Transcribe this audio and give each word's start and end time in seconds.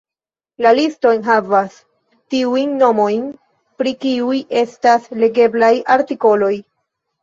La 0.65 0.69
listo 0.77 1.11
enhavas 1.17 1.75
tiujn 2.35 2.75
nomojn, 2.81 3.23
pri 3.83 3.97
kiuj 4.03 4.43
estas 4.67 5.11
legeblaj 5.25 5.75
artikoloj. 6.03 6.57